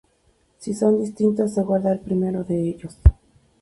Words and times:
Si 0.57 0.73
son 0.73 0.97
distintos, 0.99 1.53
se 1.53 1.61
guarda 1.61 1.91
el 1.91 1.99
primero 1.99 2.43
de 2.43 2.59
ellos. 2.69 2.97